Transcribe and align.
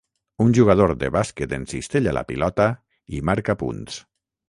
Un 0.45 0.55
jugador 0.57 0.93
de 1.03 1.09
bàsquet 1.17 1.55
encistella 1.59 2.17
la 2.19 2.25
pilota 2.33 2.69
i 3.19 3.25
marca 3.33 3.61
punts. 3.65 4.05